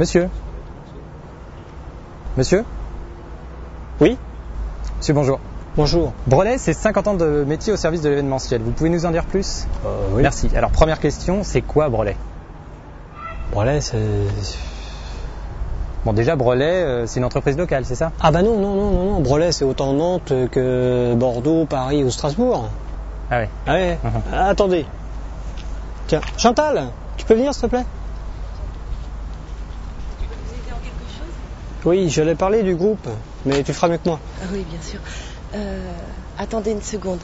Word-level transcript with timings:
Monsieur 0.00 0.30
Monsieur 2.38 2.64
Oui 4.00 4.16
Monsieur, 4.96 5.12
bonjour. 5.12 5.40
Bonjour. 5.76 6.14
Brelet, 6.26 6.56
c'est 6.56 6.72
50 6.72 7.08
ans 7.08 7.12
de 7.12 7.44
métier 7.46 7.70
au 7.70 7.76
service 7.76 8.00
de 8.00 8.08
l'événementiel. 8.08 8.62
Vous 8.62 8.70
pouvez 8.70 8.88
nous 8.88 9.04
en 9.04 9.10
dire 9.10 9.26
plus? 9.26 9.66
Euh, 9.84 10.06
oui. 10.14 10.22
Merci. 10.22 10.48
Alors, 10.56 10.70
première 10.70 11.00
question, 11.00 11.40
c'est 11.42 11.60
quoi 11.60 11.90
Brelet? 11.90 12.16
Brelet, 13.52 13.82
c'est. 13.82 13.98
Bon, 16.06 16.14
déjà, 16.14 16.34
Brelet, 16.34 16.64
euh, 16.64 17.06
c'est 17.06 17.20
une 17.20 17.26
entreprise 17.26 17.58
locale, 17.58 17.84
c'est 17.84 17.94
ça? 17.94 18.10
Ah 18.22 18.30
bah 18.30 18.40
non, 18.40 18.58
non, 18.58 18.74
non, 18.74 18.90
non, 18.92 19.04
non. 19.04 19.20
Brelet, 19.20 19.52
c'est 19.52 19.66
autant 19.66 19.92
Nantes 19.92 20.32
que 20.50 21.12
Bordeaux, 21.14 21.66
Paris 21.66 22.04
ou 22.04 22.10
Strasbourg. 22.10 22.70
Ah 23.30 23.40
ouais. 23.40 23.50
Ah 23.66 23.72
ouais 23.74 23.98
Mhm. 24.02 24.10
Ah, 24.32 24.46
Attendez. 24.46 24.86
Tiens, 26.06 26.22
Chantal, 26.38 26.86
tu 27.18 27.26
peux 27.26 27.34
venir 27.34 27.52
s'il 27.52 27.64
te 27.64 27.66
plaît? 27.66 27.84
Oui, 31.84 32.08
j'allais 32.10 32.34
parler 32.34 32.62
du 32.62 32.74
groupe, 32.74 33.06
mais 33.46 33.62
tu 33.62 33.72
feras 33.72 33.88
mieux 33.88 33.98
que 33.98 34.08
moi. 34.08 34.20
Ah 34.42 34.46
oui, 34.52 34.64
bien 34.68 34.80
sûr. 34.82 35.00
Euh, 35.54 35.92
attendez 36.38 36.72
une 36.72 36.82
seconde. 36.82 37.20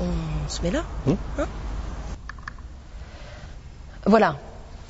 On 0.00 0.48
se 0.48 0.60
met 0.62 0.70
là 0.70 0.82
Hmm. 1.06 1.14
Hein 1.38 1.46
Voilà. 4.06 4.36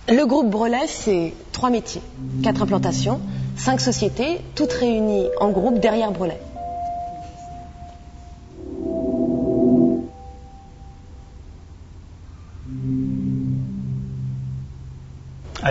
Le 0.09 0.24
groupe 0.27 0.51
Brelet, 0.51 0.87
c'est 0.87 1.32
trois 1.52 1.70
métiers, 1.70 2.02
quatre 2.42 2.62
implantations, 2.62 3.20
cinq 3.56 3.80
sociétés, 3.80 4.41
toutes 4.55 4.73
réunies 4.73 5.29
en 5.41 5.51
groupe 5.51 5.79
derrière 5.80 6.10
Brelet. 6.10 6.41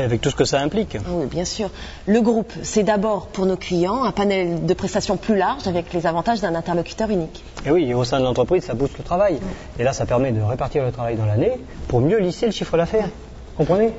Avec 0.02 0.22
tout 0.22 0.30
ce 0.30 0.36
que 0.36 0.46
ça 0.46 0.60
implique. 0.60 0.98
Ah 0.98 1.10
oui, 1.12 1.28
bien 1.28 1.46
sûr. 1.46 1.70
Le 2.08 2.22
groupe, 2.22 2.52
c'est 2.64 2.84
d'abord 2.84 3.28
pour 3.28 3.46
nos 3.46 3.58
clients 3.58 4.04
un 4.04 4.12
panel 4.12 4.66
de 4.66 4.74
prestations 4.74 5.18
plus 5.18 5.38
large 5.38 5.68
avec 5.68 5.94
les 5.94 6.08
avantages 6.08 6.42
d'un 6.42 6.56
interlocuteur 6.56 7.10
unique. 7.10 7.44
Et 7.66 7.72
oui, 7.72 7.86
et 7.90 7.94
au 7.94 8.04
sein 8.04 8.20
de 8.20 8.24
l'entreprise, 8.26 8.64
ça 8.64 8.74
booste 8.74 8.98
le 8.98 9.04
travail. 9.04 9.40
Et 9.80 9.84
là, 9.84 9.94
ça 9.94 10.06
permet 10.06 10.32
de 10.32 10.42
répartir 10.42 10.84
le 10.84 10.92
travail 10.92 11.16
dans 11.16 11.26
l'année 11.26 11.54
pour 11.88 12.02
mieux 12.02 12.20
lisser 12.20 12.48
le 12.48 12.52
chiffre 12.52 12.76
d'affaires. 12.76 13.10
Comprenez? 13.56 13.94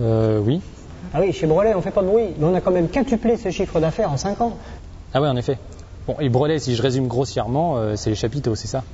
Euh, 0.00 0.38
oui. 0.38 0.60
Ah 1.12 1.18
oui, 1.20 1.32
chez 1.32 1.46
Brelet, 1.46 1.74
on 1.74 1.82
fait 1.82 1.90
pas 1.90 2.02
de 2.02 2.06
bruit, 2.06 2.28
mais 2.38 2.46
on 2.46 2.54
a 2.54 2.60
quand 2.60 2.70
même 2.70 2.88
quintuplé 2.88 3.36
ce 3.36 3.50
chiffre 3.50 3.80
d'affaires 3.80 4.10
en 4.10 4.16
5 4.16 4.40
ans. 4.40 4.56
Ah 5.12 5.20
ouais, 5.20 5.28
en 5.28 5.36
effet. 5.36 5.58
Bon, 6.06 6.16
et 6.20 6.28
Brelet, 6.28 6.58
si 6.58 6.74
je 6.74 6.82
résume 6.82 7.06
grossièrement, 7.08 7.76
euh, 7.76 7.96
c'est 7.96 8.10
les 8.10 8.16
chapiteaux, 8.16 8.54
c'est 8.54 8.68
ça? 8.68 8.84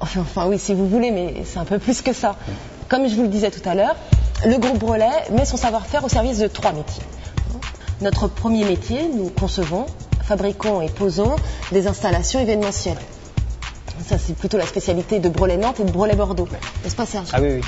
Enfin, 0.00 0.20
enfin, 0.20 0.46
oui, 0.46 0.58
si 0.58 0.74
vous 0.74 0.86
voulez, 0.86 1.10
mais 1.10 1.42
c'est 1.44 1.58
un 1.58 1.64
peu 1.64 1.78
plus 1.78 2.02
que 2.02 2.12
ça. 2.12 2.36
Comme 2.88 3.08
je 3.08 3.14
vous 3.16 3.22
le 3.22 3.28
disais 3.28 3.50
tout 3.50 3.66
à 3.68 3.74
l'heure, 3.74 3.96
le 4.46 4.58
groupe 4.58 4.78
Brelet 4.78 5.30
met 5.30 5.44
son 5.44 5.56
savoir-faire 5.56 6.04
au 6.04 6.08
service 6.08 6.38
de 6.38 6.46
trois 6.46 6.72
métiers. 6.72 7.02
Notre 8.00 8.28
premier 8.28 8.64
métier, 8.64 9.08
nous 9.12 9.30
concevons, 9.30 9.86
fabriquons 10.22 10.80
et 10.80 10.88
posons 10.88 11.34
des 11.72 11.88
installations 11.88 12.40
événementielles. 12.40 12.98
Ça, 14.06 14.16
c'est 14.16 14.36
plutôt 14.36 14.56
la 14.56 14.66
spécialité 14.66 15.18
de 15.18 15.28
Brelet 15.28 15.56
Nantes 15.56 15.80
et 15.80 15.84
de 15.84 15.90
Brelet 15.90 16.14
Bordeaux. 16.14 16.48
N'est-ce 16.84 16.94
pas, 16.94 17.06
Serge? 17.06 17.28
Ah 17.32 17.40
oui, 17.40 17.54
oui. 17.54 17.60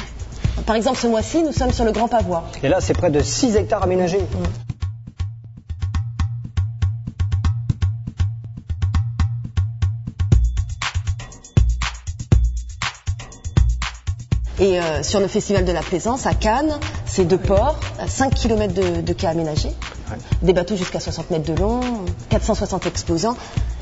Par 0.65 0.77
exemple, 0.77 0.99
ce 0.99 1.09
mois-ci, 1.09 1.43
nous 1.43 1.53
sommes 1.53 1.73
sur 1.73 1.85
le 1.85 1.91
Grand 1.91 2.07
Pavois. 2.07 2.45
Et 2.63 2.69
là, 2.69 2.81
c'est 2.81 2.95
près 2.95 3.11
de 3.11 3.21
6 3.21 3.57
hectares 3.57 3.83
aménagés. 3.83 4.21
Et 14.71 14.79
euh, 14.79 15.03
sur 15.03 15.19
le 15.19 15.27
Festival 15.27 15.65
de 15.65 15.73
la 15.73 15.81
Plaisance, 15.81 16.27
à 16.27 16.35
Cannes, 16.35 16.79
c'est 17.05 17.25
deux 17.25 17.39
ports, 17.39 17.81
5 18.07 18.33
km 18.35 18.73
de, 18.73 19.01
de 19.01 19.13
quais 19.13 19.27
aménagés, 19.27 19.73
des 20.43 20.53
bateaux 20.53 20.77
jusqu'à 20.77 21.01
60 21.01 21.29
mètres 21.33 21.53
de 21.53 21.61
long, 21.61 21.81
460 22.29 22.87
exposants, 22.87 23.37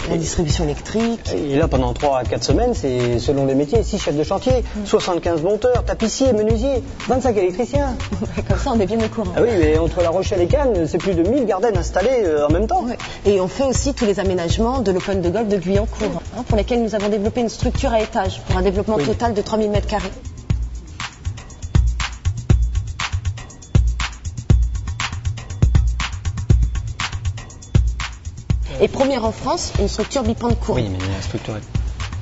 la 0.08 0.16
distribution 0.16 0.64
électrique. 0.64 1.30
Et 1.34 1.56
là, 1.58 1.68
pendant 1.68 1.92
3 1.92 2.20
à 2.20 2.24
4 2.24 2.42
semaines, 2.42 2.72
c'est 2.72 3.18
selon 3.18 3.44
les 3.44 3.54
métiers, 3.54 3.82
6 3.82 3.98
chefs 3.98 4.16
de 4.16 4.22
chantier, 4.22 4.64
75 4.86 5.42
monteurs, 5.42 5.84
tapissiers, 5.84 6.32
menuisiers, 6.32 6.82
25 7.06 7.36
électriciens. 7.36 7.94
Comme 8.48 8.58
ça, 8.58 8.72
on 8.74 8.80
est 8.80 8.86
bien 8.86 8.98
au 9.04 9.08
courant. 9.08 9.32
Ah 9.36 9.40
oui, 9.42 9.50
mais 9.60 9.76
entre 9.76 10.00
La 10.00 10.08
Rochelle 10.08 10.40
et 10.40 10.46
Cannes, 10.46 10.86
c'est 10.88 10.96
plus 10.96 11.12
de 11.14 11.28
1000 11.28 11.44
gardennes 11.44 11.76
installées 11.76 12.22
euh, 12.24 12.46
en 12.46 12.50
même 12.50 12.66
temps. 12.66 12.84
Ouais. 12.84 12.96
Et 13.26 13.42
on 13.42 13.48
fait 13.48 13.64
aussi 13.64 13.92
tous 13.92 14.06
les 14.06 14.20
aménagements 14.20 14.78
de 14.80 14.90
l'Open 14.90 15.20
de 15.20 15.28
golf 15.28 15.48
de 15.48 15.58
Guyancourt, 15.58 16.22
hein, 16.38 16.44
pour 16.48 16.56
lesquels 16.56 16.82
nous 16.82 16.94
avons 16.94 17.10
développé 17.10 17.42
une 17.42 17.50
structure 17.50 17.92
à 17.92 18.00
étage 18.00 18.40
pour 18.48 18.56
un 18.56 18.62
développement 18.62 18.96
Oui. 18.96 19.04
total 19.04 19.34
de 19.34 19.42
3000 19.42 19.70
mètres 19.70 19.86
carrés. 19.86 20.08
Et 28.80 28.88
première 28.88 29.24
en 29.24 29.32
France, 29.32 29.72
une 29.80 29.88
structure 29.88 30.22
bipente 30.22 30.58
courbe. 30.60 30.78
Oui, 30.78 30.88
mais. 30.88 30.98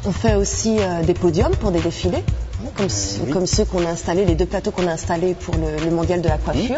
On 0.07 0.13
fait 0.13 0.35
aussi 0.35 0.77
euh, 0.79 1.03
des 1.03 1.15
podiums 1.15 1.55
pour 1.57 1.71
des 1.73 1.81
défilés, 1.81 2.23
hein, 2.65 2.69
comme, 2.77 2.89
ce- 2.89 3.21
oui. 3.21 3.31
comme 3.31 3.47
ceux 3.47 3.65
qu'on 3.65 3.85
a 3.85 3.91
installés, 3.91 4.25
les 4.25 4.35
deux 4.37 4.47
plateaux 4.47 4.71
qu'on 4.71 4.87
a 4.87 4.93
installés 4.93 5.35
pour 5.35 5.55
le, 5.57 5.85
le 5.85 5.91
mondial 5.91 6.23
de 6.23 6.29
la 6.29 6.39
coiffure. 6.39 6.77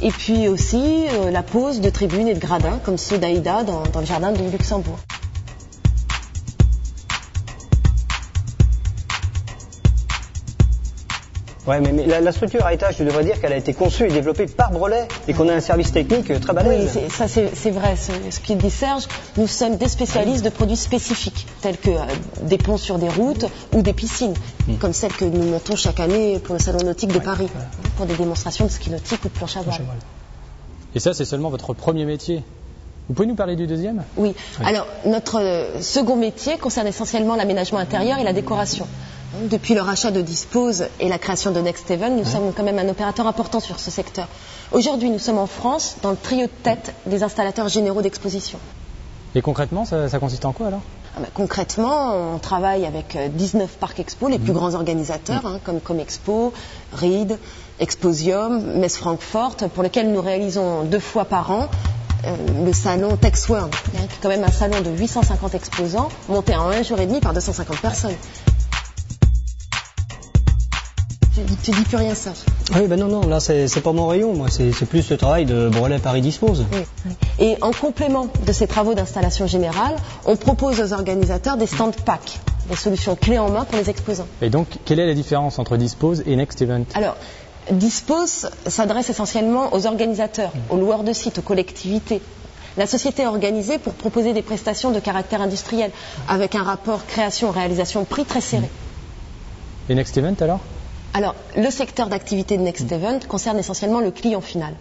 Et 0.00 0.10
puis 0.12 0.46
aussi 0.48 1.06
euh, 1.10 1.30
la 1.32 1.42
pose 1.42 1.80
de 1.80 1.90
tribunes 1.90 2.28
et 2.28 2.34
de 2.34 2.38
gradins, 2.38 2.78
comme 2.84 2.96
ceux 2.98 3.18
d'Aïda 3.18 3.64
dans, 3.64 3.82
dans 3.92 4.00
le 4.00 4.06
jardin 4.06 4.30
de 4.30 4.42
Luxembourg. 4.48 4.98
Ouais, 11.68 11.80
mais, 11.80 11.92
mais 11.92 12.06
la, 12.06 12.20
la 12.22 12.32
structure 12.32 12.64
à 12.64 12.72
étage, 12.72 12.96
tu 12.96 13.04
devrais 13.04 13.24
dire 13.24 13.38
qu'elle 13.40 13.52
a 13.52 13.56
été 13.56 13.74
conçue 13.74 14.06
et 14.06 14.10
développée 14.10 14.46
par 14.46 14.70
Brelet 14.70 15.06
et 15.28 15.34
qu'on 15.34 15.48
a 15.50 15.52
un 15.52 15.60
service 15.60 15.92
technique 15.92 16.30
euh, 16.30 16.38
très 16.38 16.52
Oui, 16.52 16.56
balèze. 16.56 16.90
c'est- 16.92 17.10
ça 17.10 17.28
c'est 17.28 17.70
vrai, 17.70 17.94
ce, 17.96 18.40
qu'il 18.40 18.56
dit 18.56 18.70
Serge. 18.70 19.06
Nous 19.36 19.46
sommes 19.46 19.76
des 19.76 19.88
spécialistes 19.88 20.44
de 20.44 20.48
produits 20.48 20.76
spécifiques, 20.76 21.46
tels 21.60 21.76
que 21.76 21.90
euh, 21.90 22.00
des 22.42 22.56
ponts 22.56 22.78
sur 22.78 22.98
des 22.98 23.10
routes 23.10 23.44
ou 23.74 23.82
des 23.82 23.92
piscines, 23.92 24.32
comme 24.80 24.94
celles 24.94 25.12
que 25.12 25.26
nous 25.26 25.42
montons 25.42 25.76
chaque 25.76 26.00
année 26.00 26.38
pour 26.38 26.54
le 26.54 26.60
Salon 26.60 26.78
nautique 26.84 27.12
de 27.12 27.18
Paris, 27.18 27.48
pour 27.98 28.06
des 28.06 28.14
démonstrations 28.14 28.64
de 28.64 28.70
ski 28.70 28.90
nautique 28.90 29.22
ou 29.24 29.28
de 29.28 29.34
planche 29.34 29.56
à 29.58 29.60
voile. 29.60 29.80
Et 30.94 31.00
ça, 31.00 31.12
c'est 31.12 31.26
seulement 31.26 31.50
votre 31.50 31.74
premier 31.74 32.06
métier. 32.06 32.42
Vous 33.08 33.14
pouvez 33.14 33.28
nous 33.28 33.34
parler 33.34 33.56
du 33.56 33.66
deuxième? 33.66 34.04
Oui. 34.16 34.34
Alors, 34.64 34.86
notre 35.04 35.40
euh, 35.40 35.80
second 35.82 36.16
métier 36.16 36.56
concerne 36.58 36.86
essentiellement 36.86 37.36
l'aménagement 37.36 37.78
intérieur 37.78 38.18
et 38.18 38.24
la 38.24 38.32
décoration. 38.32 38.86
Depuis 39.34 39.74
le 39.74 39.82
rachat 39.82 40.10
de 40.10 40.22
Dispose 40.22 40.86
et 41.00 41.08
la 41.08 41.18
création 41.18 41.50
de 41.50 41.60
Next 41.60 41.90
Even, 41.90 42.16
nous 42.16 42.24
sommes 42.24 42.52
quand 42.56 42.62
même 42.62 42.78
un 42.78 42.88
opérateur 42.88 43.26
important 43.26 43.60
sur 43.60 43.78
ce 43.78 43.90
secteur. 43.90 44.26
Aujourd'hui, 44.72 45.10
nous 45.10 45.18
sommes 45.18 45.36
en 45.36 45.46
France 45.46 45.96
dans 46.02 46.10
le 46.10 46.16
trio 46.16 46.46
de 46.46 46.52
tête 46.62 46.94
des 47.04 47.22
installateurs 47.22 47.68
généraux 47.68 48.00
d'exposition. 48.00 48.58
Et 49.34 49.42
concrètement, 49.42 49.84
ça, 49.84 50.08
ça 50.08 50.18
consiste 50.18 50.46
en 50.46 50.52
quoi 50.52 50.68
alors? 50.68 50.80
Ah 51.14 51.20
bah, 51.20 51.28
concrètement, 51.34 52.34
on 52.34 52.38
travaille 52.38 52.86
avec 52.86 53.16
euh, 53.16 53.28
19 53.28 53.76
parcs 53.78 54.00
expo, 54.00 54.28
les 54.28 54.38
plus 54.38 54.52
grands 54.52 54.74
organisateurs, 54.74 55.44
hein, 55.44 55.60
comme 55.62 55.80
Comexpo, 55.80 56.54
Reed, 56.94 57.38
Exposium, 57.80 58.78
Metz 58.78 58.96
Francfort, 58.96 59.56
pour 59.74 59.82
lesquels 59.82 60.10
nous 60.10 60.22
réalisons 60.22 60.84
deux 60.84 61.00
fois 61.00 61.26
par 61.26 61.50
an 61.50 61.68
euh, 62.24 62.64
le 62.64 62.72
salon 62.72 63.16
Tex 63.16 63.46
World, 63.48 63.74
hein, 63.74 64.06
qui 64.08 64.14
est 64.14 64.18
quand 64.22 64.28
même 64.30 64.44
un 64.44 64.50
salon 64.50 64.80
de 64.80 64.90
850 64.90 65.54
exposants, 65.54 66.08
monté 66.28 66.56
en 66.56 66.68
un 66.68 66.82
jour 66.82 66.98
et 66.98 67.06
demi 67.06 67.20
par 67.20 67.34
250 67.34 67.78
personnes. 67.80 68.16
Tu, 71.46 71.54
tu 71.56 71.70
dis 71.70 71.82
plus 71.82 71.96
rien, 71.96 72.14
ça. 72.14 72.32
Oui, 72.74 72.86
ben 72.86 72.98
non, 72.98 73.06
non, 73.06 73.26
là, 73.28 73.38
c'est 73.38 73.68
c'est 73.68 73.80
pas 73.80 73.92
mon 73.92 74.06
rayon, 74.08 74.34
moi, 74.34 74.48
c'est 74.50 74.72
c'est 74.72 74.86
plus 74.86 75.08
le 75.10 75.16
travail 75.16 75.44
de 75.46 75.68
Brelet 75.68 75.98
Paris 75.98 76.20
Dispose. 76.20 76.64
Oui. 76.72 77.12
Et 77.38 77.56
en 77.60 77.70
complément 77.70 78.26
de 78.46 78.52
ces 78.52 78.66
travaux 78.66 78.94
d'installation 78.94 79.46
générale, 79.46 79.96
on 80.26 80.36
propose 80.36 80.80
aux 80.80 80.92
organisateurs 80.92 81.56
des 81.56 81.66
stands 81.66 81.92
PAC, 82.04 82.40
des 82.68 82.76
solutions 82.76 83.14
clés 83.14 83.38
en 83.38 83.50
main 83.50 83.64
pour 83.64 83.78
les 83.78 83.88
exposants. 83.88 84.26
Et 84.42 84.50
donc, 84.50 84.66
quelle 84.84 84.98
est 84.98 85.06
la 85.06 85.14
différence 85.14 85.58
entre 85.58 85.76
Dispose 85.76 86.22
et 86.26 86.34
Next 86.34 86.60
Event? 86.60 86.84
Alors, 86.94 87.16
Dispose 87.70 88.50
s'adresse 88.66 89.10
essentiellement 89.10 89.74
aux 89.74 89.86
organisateurs, 89.86 90.52
aux 90.70 90.76
loueurs 90.76 91.04
de 91.04 91.12
sites, 91.12 91.38
aux 91.38 91.42
collectivités. 91.42 92.20
La 92.76 92.86
société 92.86 93.22
est 93.22 93.26
organisée 93.26 93.78
pour 93.78 93.92
proposer 93.92 94.32
des 94.32 94.42
prestations 94.42 94.90
de 94.90 95.00
caractère 95.00 95.42
industriel, 95.42 95.90
avec 96.28 96.54
un 96.54 96.62
rapport 96.62 97.06
création-réalisation-prix 97.06 98.24
très 98.24 98.40
serré. 98.40 98.68
Et 99.88 99.94
Next 99.94 100.16
Event 100.16 100.34
alors? 100.40 100.60
Alors, 101.18 101.34
le 101.56 101.68
secteur 101.68 102.06
d'activité 102.06 102.56
de 102.56 102.62
Next 102.62 102.92
Event 102.92 103.18
concerne 103.26 103.58
essentiellement 103.58 103.98
le 103.98 104.12
client 104.12 104.40
final. 104.40 104.72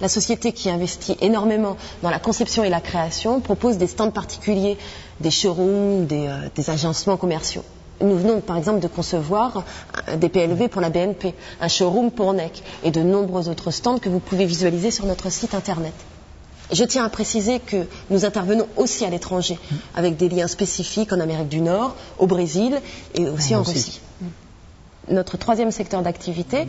La 0.00 0.06
société 0.08 0.52
qui 0.52 0.70
investit 0.70 1.16
énormément 1.20 1.76
dans 2.04 2.10
la 2.10 2.20
conception 2.20 2.62
et 2.62 2.68
la 2.70 2.80
création 2.80 3.40
propose 3.40 3.76
des 3.76 3.88
stands 3.88 4.12
particuliers, 4.12 4.78
des 5.18 5.32
showrooms, 5.32 6.06
des, 6.06 6.28
euh, 6.28 6.48
des 6.54 6.70
agencements 6.70 7.16
commerciaux. 7.16 7.64
Nous 8.00 8.16
venons 8.18 8.40
par 8.40 8.56
exemple 8.56 8.78
de 8.78 8.86
concevoir 8.86 9.64
des 10.16 10.28
PLV 10.28 10.68
pour 10.68 10.80
la 10.80 10.90
BNP, 10.90 11.34
un 11.60 11.66
showroom 11.66 12.12
pour 12.12 12.32
NEC 12.34 12.62
et 12.84 12.92
de 12.92 13.00
nombreux 13.02 13.48
autres 13.48 13.72
stands 13.72 13.98
que 13.98 14.08
vous 14.08 14.20
pouvez 14.20 14.44
visualiser 14.44 14.92
sur 14.92 15.06
notre 15.06 15.28
site 15.28 15.56
internet. 15.56 15.94
Je 16.70 16.84
tiens 16.84 17.04
à 17.04 17.08
préciser 17.08 17.58
que 17.58 17.88
nous 18.10 18.24
intervenons 18.24 18.68
aussi 18.76 19.04
à 19.04 19.10
l'étranger, 19.10 19.58
avec 19.96 20.16
des 20.16 20.28
liens 20.28 20.46
spécifiques 20.46 21.12
en 21.12 21.18
Amérique 21.18 21.48
du 21.48 21.62
Nord, 21.62 21.96
au 22.20 22.28
Brésil 22.28 22.80
et 23.16 23.28
aussi 23.28 23.54
Ah, 23.54 23.58
en. 23.58 23.62
Russie. 23.64 24.00
Notre 25.08 25.36
troisième 25.36 25.70
secteur 25.70 26.02
d'activité 26.02 26.66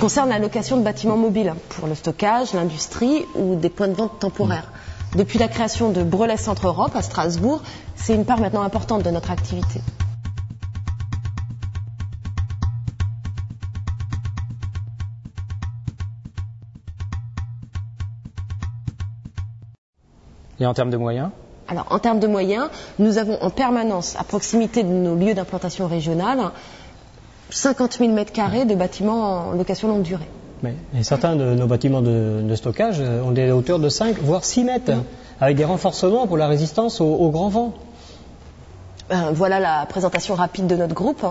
concerne 0.00 0.30
la 0.30 0.38
location 0.38 0.76
de 0.76 0.82
bâtiments 0.82 1.16
mobiles 1.16 1.54
pour 1.68 1.86
le 1.86 1.94
stockage, 1.94 2.52
l'industrie 2.54 3.24
ou 3.34 3.56
des 3.56 3.68
points 3.68 3.88
de 3.88 3.94
vente 3.94 4.18
temporaires. 4.18 4.70
Depuis 5.16 5.38
la 5.38 5.48
création 5.48 5.90
de 5.90 6.02
Brelet 6.02 6.36
Centre 6.36 6.66
Europe 6.66 6.94
à 6.94 7.02
Strasbourg, 7.02 7.62
c'est 7.96 8.14
une 8.14 8.24
part 8.24 8.40
maintenant 8.40 8.62
importante 8.62 9.02
de 9.02 9.10
notre 9.10 9.30
activité. 9.30 9.80
Et 20.60 20.66
en 20.66 20.74
termes 20.74 20.90
de 20.90 20.96
moyens? 20.96 21.30
Alors, 21.68 21.86
en 21.90 21.98
termes 21.98 22.18
de 22.18 22.26
moyens, 22.26 22.70
nous 22.98 23.18
avons 23.18 23.40
en 23.42 23.50
permanence, 23.50 24.16
à 24.18 24.24
proximité 24.24 24.82
de 24.82 24.88
nos 24.88 25.14
lieux 25.14 25.34
d'implantation 25.34 25.86
régionale, 25.86 26.50
50 27.50 27.98
000 27.98 28.12
mètres 28.12 28.32
carrés 28.32 28.64
de 28.64 28.74
bâtiments 28.74 29.48
en 29.48 29.52
location 29.52 29.88
longue 29.88 30.02
durée. 30.02 30.28
Mais, 30.62 30.74
et 30.96 31.02
certains 31.02 31.36
de 31.36 31.54
nos 31.54 31.66
bâtiments 31.66 32.02
de, 32.02 32.42
de 32.42 32.54
stockage 32.56 33.00
ont 33.00 33.30
des 33.30 33.50
hauteurs 33.52 33.78
de 33.78 33.88
5 33.88 34.18
voire 34.18 34.44
6 34.44 34.64
mètres, 34.64 34.92
avec 35.40 35.56
des 35.56 35.64
renforcements 35.64 36.26
pour 36.26 36.36
la 36.36 36.48
résistance 36.48 37.00
au, 37.00 37.06
au 37.06 37.30
grand 37.30 37.48
vent. 37.48 37.74
Ben, 39.08 39.32
voilà 39.32 39.60
la 39.60 39.86
présentation 39.86 40.34
rapide 40.34 40.66
de 40.66 40.76
notre 40.76 40.94
groupe 40.94 41.24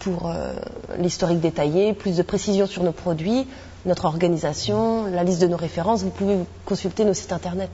pour 0.00 0.28
euh, 0.28 0.52
l'historique 0.98 1.40
détaillé, 1.40 1.94
plus 1.94 2.16
de 2.16 2.22
précisions 2.22 2.66
sur 2.66 2.82
nos 2.82 2.92
produits, 2.92 3.46
notre 3.86 4.04
organisation, 4.04 5.06
la 5.06 5.24
liste 5.24 5.40
de 5.40 5.46
nos 5.46 5.56
références. 5.56 6.02
Vous 6.02 6.10
pouvez 6.10 6.36
consulter 6.66 7.04
nos 7.04 7.14
sites 7.14 7.32
internet. 7.32 7.70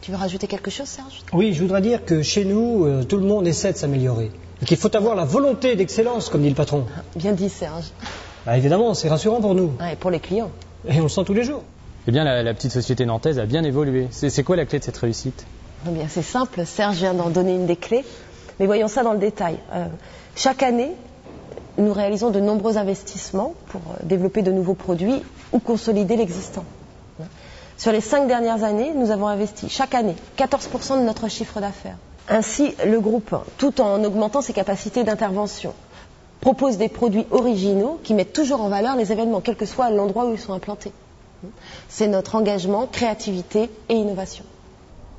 Tu 0.00 0.12
veux 0.12 0.16
rajouter 0.16 0.46
quelque 0.46 0.70
chose, 0.70 0.86
Serge? 0.86 1.22
Oui, 1.34 1.52
je 1.52 1.60
voudrais 1.60 1.82
dire 1.82 2.04
que 2.06 2.22
chez 2.22 2.46
nous, 2.46 2.86
euh, 2.86 3.02
tout 3.02 3.18
le 3.18 3.26
monde 3.26 3.46
essaie 3.46 3.72
de 3.72 3.76
s'améliorer. 3.76 4.30
Et 4.62 4.66
qu'il 4.66 4.76
faut 4.76 4.94
avoir 4.94 5.14
la 5.14 5.24
volonté 5.24 5.74
d'excellence, 5.76 6.28
comme 6.28 6.42
dit 6.42 6.48
le 6.48 6.54
patron. 6.54 6.84
Bien 7.16 7.32
dit, 7.32 7.48
Serge. 7.48 7.86
Bah, 8.46 8.56
évidemment, 8.56 8.94
c'est 8.94 9.08
rassurant 9.08 9.40
pour 9.40 9.54
nous. 9.54 9.72
Ouais, 9.80 9.94
et 9.94 9.96
pour 9.96 10.10
les 10.10 10.20
clients. 10.20 10.50
Et 10.88 10.98
on 11.00 11.04
le 11.04 11.08
sent 11.08 11.24
tous 11.24 11.34
les 11.34 11.44
jours. 11.44 11.62
Eh 12.06 12.10
bien, 12.10 12.24
la, 12.24 12.42
la 12.42 12.54
petite 12.54 12.72
société 12.72 13.04
nantaise 13.06 13.38
a 13.38 13.46
bien 13.46 13.62
évolué. 13.64 14.08
C'est 14.10 14.30
c'est 14.30 14.42
quoi 14.42 14.56
la 14.56 14.66
clé 14.66 14.78
de 14.78 14.84
cette 14.84 14.96
réussite? 14.96 15.46
Eh 15.86 15.90
bien, 15.90 16.06
c'est 16.08 16.22
simple. 16.22 16.64
Serge 16.66 16.96
vient 16.96 17.14
d'en 17.14 17.30
donner 17.30 17.54
une 17.54 17.66
des 17.66 17.76
clés. 17.76 18.04
Mais 18.58 18.66
voyons 18.66 18.88
ça 18.88 19.02
dans 19.02 19.12
le 19.12 19.18
détail. 19.18 19.58
Euh, 19.72 19.86
chaque 20.36 20.62
année, 20.62 20.92
nous 21.78 21.92
réalisons 21.92 22.30
de 22.30 22.40
nombreux 22.40 22.76
investissements 22.76 23.54
pour 23.68 23.80
euh, 23.80 23.96
développer 24.02 24.42
de 24.42 24.52
nouveaux 24.52 24.74
produits 24.74 25.22
ou 25.52 25.58
consolider 25.58 26.16
l'existant. 26.16 26.64
Sur 27.78 27.92
les 27.92 28.02
cinq 28.02 28.28
dernières 28.28 28.62
années, 28.62 28.92
nous 28.94 29.10
avons 29.10 29.26
investi 29.26 29.70
chaque 29.70 29.94
année 29.94 30.14
14% 30.36 30.98
de 31.00 31.04
notre 31.04 31.28
chiffre 31.28 31.60
d'affaires. 31.60 31.96
Ainsi, 32.30 32.74
le 32.86 33.00
groupe, 33.00 33.34
tout 33.58 33.80
en 33.80 34.04
augmentant 34.04 34.40
ses 34.40 34.52
capacités 34.52 35.02
d'intervention, 35.02 35.74
propose 36.40 36.78
des 36.78 36.88
produits 36.88 37.26
originaux 37.32 37.98
qui 38.04 38.14
mettent 38.14 38.32
toujours 38.32 38.60
en 38.62 38.68
valeur 38.68 38.94
les 38.96 39.10
événements, 39.10 39.40
quel 39.40 39.56
que 39.56 39.66
soit 39.66 39.90
l'endroit 39.90 40.26
où 40.26 40.32
ils 40.32 40.38
sont 40.38 40.52
implantés. 40.52 40.92
C'est 41.88 42.06
notre 42.06 42.36
engagement, 42.36 42.86
créativité 42.86 43.68
et 43.88 43.94
innovation. 43.94 44.44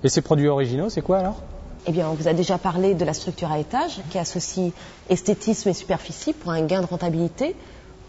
Et 0.05 0.09
ces 0.09 0.21
produits 0.21 0.47
originaux, 0.47 0.89
c'est 0.89 1.01
quoi 1.01 1.19
alors? 1.19 1.41
Eh 1.85 1.91
bien, 1.91 2.07
on 2.09 2.13
vous 2.13 2.29
a 2.29 2.33
déjà 2.33 2.57
parlé 2.57 2.93
de 2.93 3.03
la 3.03 3.13
structure 3.13 3.51
à 3.51 3.59
étage 3.59 3.99
qui 4.09 4.17
associe 4.17 4.71
esthétisme 5.09 5.67
et 5.67 5.73
superficie 5.73 6.31
pour 6.31 6.51
un 6.51 6.61
gain 6.61 6.81
de 6.81 6.85
rentabilité, 6.85 7.55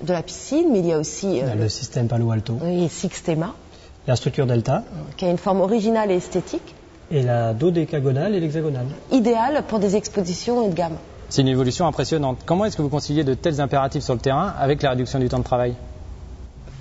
de 0.03 0.13
la 0.13 0.23
piscine, 0.23 0.69
mais 0.71 0.79
il 0.79 0.87
y 0.87 0.93
a 0.93 0.99
aussi 0.99 1.41
euh, 1.43 1.55
le 1.55 1.69
système 1.69 2.07
Palo 2.07 2.31
Alto, 2.31 2.59
Sixtema, 2.89 3.55
la 4.07 4.17
structure 4.17 4.47
Delta, 4.47 4.85
qui 5.17 5.25
a 5.25 5.31
une 5.31 5.39
forme 5.39 5.61
originale 5.61 6.11
et 6.11 6.17
esthétique, 6.17 6.75
et 7.13 7.23
la 7.23 7.53
dodécagonale 7.53 8.35
et 8.35 8.41
l'hexagonale. 8.41 8.87
idéale 9.13 9.63
pour 9.69 9.79
des 9.79 9.97
expositions 9.97 10.59
haut 10.59 10.69
de 10.71 10.75
gamme. 10.75 10.97
C'est 11.29 11.43
une 11.43 11.49
évolution 11.49 11.87
impressionnante. 11.87 12.39
Comment 12.45 12.65
est-ce 12.65 12.77
que 12.77 12.83
vous 12.83 12.89
conciliez 12.89 13.23
de 13.23 13.35
tels 13.35 13.61
impératifs 13.61 14.03
sur 14.03 14.15
le 14.15 14.21
terrain 14.21 14.53
avec 14.59 14.83
la 14.83 14.91
réduction 14.91 15.19
du 15.19 15.29
temps 15.29 15.39
de 15.39 15.45
travail? 15.45 15.75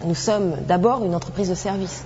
Nous 0.06 0.16
sommes 0.16 0.56
d'abord 0.68 1.06
une 1.06 1.16
entreprise 1.16 1.50
de 1.50 1.56
service. 1.56 2.06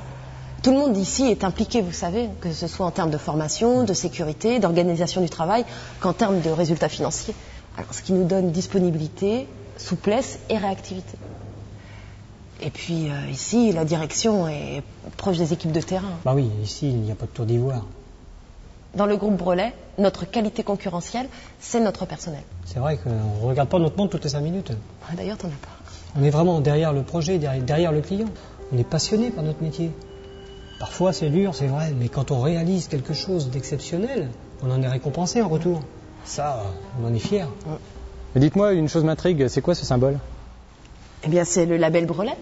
Tout 0.62 0.72
le 0.72 0.78
monde 0.78 0.98
ici 0.98 1.28
est 1.28 1.44
impliqué, 1.44 1.82
vous 1.82 1.92
savez, 1.92 2.30
que 2.42 2.52
ce 2.52 2.68
soit 2.68 2.86
en 2.86 2.92
termes 2.92 3.12
de 3.12 3.18
formation, 3.18 3.84
de 3.84 3.94
sécurité, 3.94 4.60
d'organisation 4.60 5.22
du 5.22 5.30
travail, 5.30 5.64
qu'en 6.00 6.14
termes 6.14 6.42
de 6.42 6.50
résultats 6.50 6.90
financiers. 6.90 7.36
Alors, 7.78 7.94
ce 7.94 8.02
qui 8.02 8.14
nous 8.14 8.26
donne 8.26 8.52
disponibilité, 8.52 9.48
souplesse 9.78 10.40
et 10.50 10.58
réactivité. 10.58 11.18
Et 12.62 12.70
puis 12.70 13.10
euh, 13.10 13.30
ici, 13.32 13.72
la 13.74 13.86
direction 13.86 14.48
est 14.48 14.82
proche 15.18 15.38
des 15.38 15.54
équipes 15.54 15.74
de 15.74 15.82
terrain. 15.82 16.14
Bah 16.24 16.34
oui, 16.36 16.50
ici, 16.64 16.90
il 16.90 17.02
n'y 17.02 17.12
a 17.12 17.16
pas 17.16 17.26
de 17.26 17.32
tour 17.32 17.46
d'ivoire. 17.46 17.86
Dans 18.96 19.06
le 19.06 19.18
groupe 19.18 19.36
Brelet, 19.36 19.74
notre 19.98 20.26
qualité 20.26 20.64
concurrentielle, 20.64 21.28
c'est 21.60 21.82
notre 21.82 22.06
personnel. 22.06 22.42
C'est 22.66 22.80
vrai 22.80 22.98
qu'on 22.98 23.10
ne 23.10 23.50
regarde 23.50 23.70
pas 23.70 23.80
notre 23.80 23.98
montre 23.98 24.12
toutes 24.12 24.24
les 24.24 24.30
5 24.30 24.40
minutes. 24.42 24.72
Ah, 25.10 25.16
D'ailleurs, 25.16 25.38
t'en 25.38 25.50
as 25.50 25.52
pas. 25.52 25.76
On 26.18 26.24
est 26.24 26.30
vraiment 26.30 26.62
derrière 26.62 26.94
le 26.94 27.04
projet, 27.04 27.38
derrière, 27.38 27.64
derrière 27.64 27.92
le 27.92 28.02
client. 28.02 28.28
On 28.72 28.78
est 28.78 28.88
passionné 28.88 29.32
par 29.32 29.44
notre 29.44 29.62
métier. 29.62 29.92
Parfois 30.80 31.14
c'est 31.14 31.30
dur, 31.30 31.56
c'est 31.56 31.68
vrai, 31.68 31.94
mais 31.98 32.10
quand 32.10 32.32
on 32.32 32.42
réalise 32.42 32.88
quelque 32.88 33.14
chose 33.14 33.50
d'exceptionnel, 33.50 34.30
on 34.64 34.72
en 34.72 34.82
est 34.82 34.88
récompensé 34.88 35.42
en 35.42 35.48
retour. 35.50 35.82
Ça, 36.26 36.64
on 37.02 37.08
en 37.08 37.14
est 37.14 37.20
fier. 37.20 37.48
Mais 38.34 38.42
dites-moi, 38.42 38.74
une 38.74 38.90
chose 38.90 39.04
m'intrigue, 39.04 39.48
c'est 39.48 39.62
quoi 39.62 39.76
ce 39.76 39.86
symbole? 39.86 40.20
Eh 41.24 41.30
bien, 41.30 41.44
c'est 41.46 41.66
le 41.66 41.78
label 41.78 42.06
Brelet, 42.06 42.36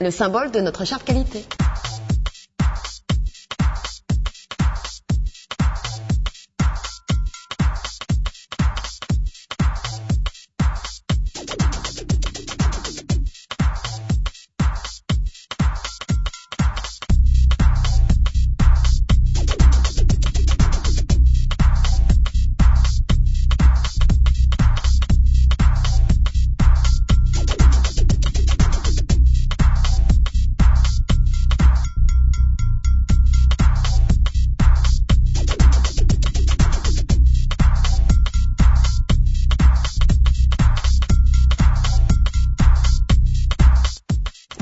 le 0.00 0.10
symbole 0.10 0.50
de 0.50 0.60
notre 0.60 0.84
charte 0.84 1.04
qualité. 1.04 1.44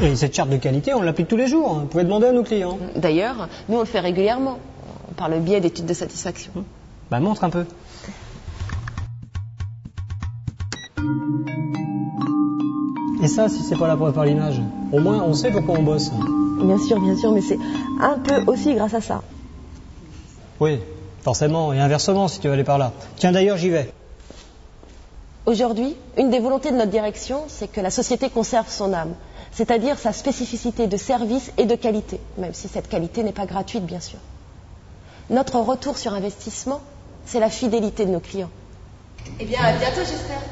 Et 0.04 0.16
cette 0.16 0.34
charte 0.34 0.50
de 0.50 0.58
qualité, 0.58 0.92
on 0.92 1.00
l'applique 1.00 1.28
tous 1.28 1.36
les 1.36 1.46
jours. 1.46 1.76
Vous 1.76 1.86
pouvez 1.86 2.04
demander 2.04 2.26
à 2.26 2.32
nos 2.32 2.42
clients. 2.42 2.78
D'ailleurs, 2.94 3.48
nous 3.70 3.76
on 3.76 3.80
le 3.80 3.86
fait 3.86 4.00
régulièrement, 4.00 4.58
par 5.16 5.30
le 5.30 5.38
biais 5.38 5.60
d'études 5.60 5.86
de 5.86 5.94
satisfaction. 5.94 6.52
Bah 7.10 7.20
montre 7.20 7.42
un 7.42 7.48
peu. 7.48 7.64
Et 13.22 13.28
ça, 13.28 13.48
si 13.48 13.62
c'est 13.62 13.78
pas 13.78 13.88
la 13.88 13.96
preuve 13.96 14.12
par 14.12 14.26
l'image, 14.26 14.60
au 14.92 15.00
moins 15.00 15.22
on 15.22 15.32
sait 15.32 15.50
pourquoi 15.50 15.78
on 15.78 15.82
bosse. 15.82 16.10
Bien 16.60 16.78
sûr, 16.78 17.00
bien 17.00 17.16
sûr, 17.16 17.32
mais 17.32 17.40
c'est 17.40 17.58
un 18.02 18.18
peu 18.18 18.44
aussi 18.46 18.74
grâce 18.74 18.92
à 18.92 19.00
ça. 19.00 19.22
Oui, 20.60 20.80
forcément, 21.22 21.72
et 21.72 21.80
inversement 21.80 22.28
si 22.28 22.40
tu 22.40 22.48
veux 22.48 22.52
aller 22.52 22.64
par 22.64 22.76
là. 22.76 22.92
Tiens 23.16 23.32
d'ailleurs, 23.32 23.56
j'y 23.56 23.70
vais. 23.70 23.90
Aujourd'hui, 25.46 25.96
une 26.18 26.30
des 26.30 26.40
volontés 26.40 26.70
de 26.70 26.76
notre 26.76 26.90
direction, 26.90 27.44
c'est 27.48 27.72
que 27.72 27.80
la 27.80 27.90
société 27.90 28.28
conserve 28.28 28.68
son 28.68 28.92
âme, 28.92 29.14
c'est-à-dire 29.54 29.98
sa 29.98 30.12
spécificité 30.12 30.86
de 30.86 30.96
service 30.96 31.52
et 31.58 31.66
de 31.66 31.76
qualité, 31.76 32.20
même 32.38 32.54
si 32.54 32.68
cette 32.68 32.88
qualité 32.88 33.22
n'est 33.22 33.32
pas 33.32 33.46
gratuite, 33.46 33.84
bien 33.84 34.00
sûr. 34.00 34.18
Notre 35.30 35.58
retour 35.60 35.96
sur 35.96 36.12
investissement, 36.12 36.80
c'est 37.24 37.40
la 37.40 37.50
fidélité 37.50 38.04
de 38.04 38.10
nos 38.10 38.20
clients. 38.20 38.50
Eh 39.40 39.44
bien, 39.44 39.60
à 39.62 39.72
bientôt, 39.72 40.00
j'espère. 40.00 40.42